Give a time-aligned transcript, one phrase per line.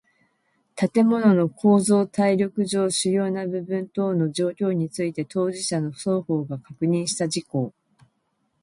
[0.75, 7.71] 建物の構造耐力上主要な部分等の状況について当事者の双方が確認した事項